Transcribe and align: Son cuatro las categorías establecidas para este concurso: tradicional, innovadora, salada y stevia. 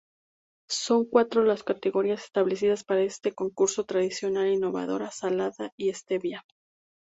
Son 0.67 1.05
cuatro 1.05 1.43
las 1.43 1.61
categorías 1.61 2.23
establecidas 2.23 2.83
para 2.83 3.01
este 3.03 3.33
concurso: 3.33 3.83
tradicional, 3.85 4.47
innovadora, 4.51 5.11
salada 5.11 5.73
y 5.77 5.93
stevia. 5.93 6.43